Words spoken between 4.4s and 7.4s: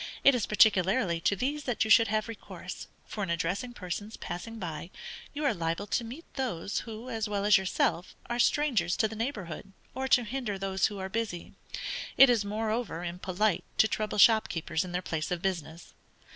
by, you are liable to meet those, who, as